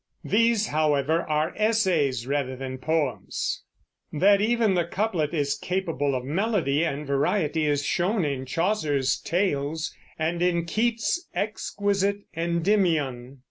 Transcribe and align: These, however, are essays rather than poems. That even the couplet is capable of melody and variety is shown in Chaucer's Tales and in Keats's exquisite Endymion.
These, 0.23 0.69
however, 0.69 1.21
are 1.29 1.53
essays 1.55 2.25
rather 2.25 2.55
than 2.55 2.79
poems. 2.79 3.61
That 4.11 4.41
even 4.41 4.73
the 4.73 4.83
couplet 4.83 5.31
is 5.31 5.55
capable 5.55 6.15
of 6.15 6.25
melody 6.25 6.83
and 6.83 7.05
variety 7.05 7.67
is 7.67 7.85
shown 7.85 8.25
in 8.25 8.47
Chaucer's 8.47 9.19
Tales 9.19 9.95
and 10.17 10.41
in 10.41 10.65
Keats's 10.65 11.27
exquisite 11.35 12.21
Endymion. 12.35 13.37